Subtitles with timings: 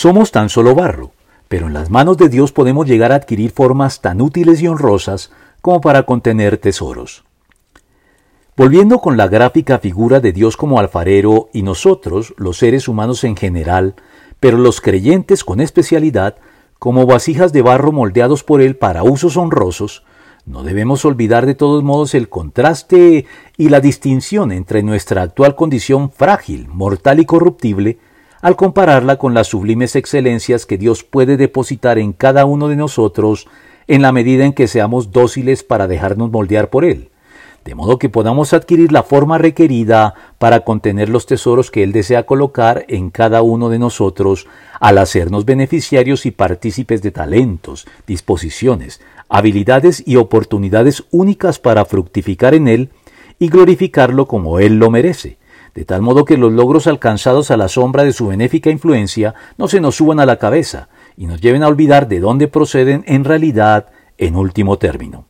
[0.00, 1.12] Somos tan solo barro,
[1.46, 5.30] pero en las manos de Dios podemos llegar a adquirir formas tan útiles y honrosas
[5.60, 7.24] como para contener tesoros.
[8.56, 13.36] Volviendo con la gráfica figura de Dios como alfarero y nosotros, los seres humanos en
[13.36, 13.94] general,
[14.40, 16.36] pero los creyentes con especialidad,
[16.78, 20.02] como vasijas de barro moldeados por Él para usos honrosos,
[20.46, 23.26] no debemos olvidar de todos modos el contraste
[23.58, 27.98] y la distinción entre nuestra actual condición frágil, mortal y corruptible,
[28.42, 33.48] al compararla con las sublimes excelencias que Dios puede depositar en cada uno de nosotros
[33.86, 37.10] en la medida en que seamos dóciles para dejarnos moldear por Él,
[37.64, 42.24] de modo que podamos adquirir la forma requerida para contener los tesoros que Él desea
[42.24, 44.46] colocar en cada uno de nosotros
[44.78, 52.68] al hacernos beneficiarios y partícipes de talentos, disposiciones, habilidades y oportunidades únicas para fructificar en
[52.68, 52.90] Él
[53.38, 55.36] y glorificarlo como Él lo merece,
[55.74, 59.68] de tal modo que los logros alcanzados a la sombra de su benéfica influencia no
[59.68, 63.24] se nos suban a la cabeza y nos lleven a olvidar de dónde proceden en
[63.24, 63.88] realidad
[64.18, 65.26] en último término.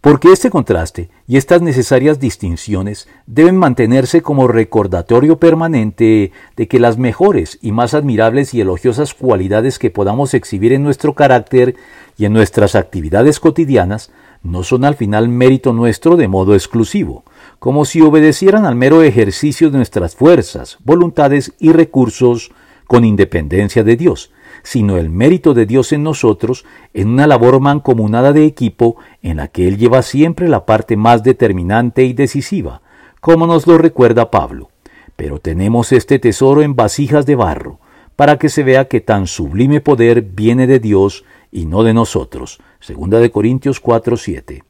[0.00, 6.98] Porque este contraste y estas necesarias distinciones deben mantenerse como recordatorio permanente de que las
[6.98, 11.76] mejores y más admirables y elogiosas cualidades que podamos exhibir en nuestro carácter
[12.18, 14.10] y en nuestras actividades cotidianas
[14.42, 17.22] no son al final mérito nuestro de modo exclusivo,
[17.60, 22.50] como si obedecieran al mero ejercicio de nuestras fuerzas, voluntades y recursos
[22.90, 24.32] con independencia de Dios,
[24.64, 29.46] sino el mérito de Dios en nosotros en una labor mancomunada de equipo en la
[29.46, 32.82] que Él lleva siempre la parte más determinante y decisiva,
[33.20, 34.70] como nos lo recuerda Pablo.
[35.14, 37.78] Pero tenemos este tesoro en vasijas de barro,
[38.16, 42.58] para que se vea que tan sublime poder viene de Dios y no de nosotros.
[42.80, 44.64] Segunda de Corintios 4:7.